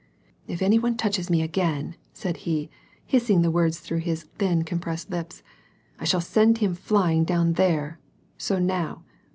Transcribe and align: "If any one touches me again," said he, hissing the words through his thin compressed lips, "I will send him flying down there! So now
"If 0.47 0.63
any 0.63 0.79
one 0.79 0.97
touches 0.97 1.29
me 1.29 1.43
again," 1.43 1.95
said 2.11 2.37
he, 2.37 2.71
hissing 3.05 3.43
the 3.43 3.51
words 3.51 3.79
through 3.79 3.99
his 3.99 4.23
thin 4.39 4.63
compressed 4.63 5.11
lips, 5.11 5.43
"I 5.99 6.07
will 6.11 6.21
send 6.21 6.57
him 6.57 6.73
flying 6.73 7.23
down 7.23 7.53
there! 7.53 7.99
So 8.35 8.57
now 8.57 9.03